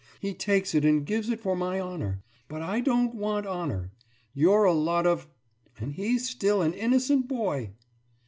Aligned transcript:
He 0.19 0.33
takes 0.33 0.73
it 0.73 0.83
and 0.83 1.05
gives 1.05 1.29
it 1.29 1.39
for 1.41 1.55
my 1.55 1.79
honour. 1.79 2.23
But 2.47 2.63
I 2.63 2.79
don't 2.79 3.13
want 3.13 3.45
honour! 3.45 3.91
You're 4.33 4.63
a 4.63 4.73
lot 4.73 5.05
of... 5.05 5.27
and 5.79 5.93
he's 5.93 6.27
still 6.27 6.63
an 6.63 6.73
innocent 6.73 7.27
boy! 7.27 7.73